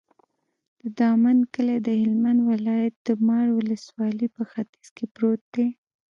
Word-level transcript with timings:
د 0.81 0.83
دامن 0.99 1.37
کلی 1.53 1.77
د 1.81 1.89
هلمند 2.01 2.39
ولایت، 2.51 2.95
د 3.07 3.09
مار 3.27 3.47
ولسوالي 3.57 4.27
په 4.35 4.41
ختیځ 4.51 4.85
کې 4.95 5.05
پروت 5.13 5.41
دی. 5.55 5.67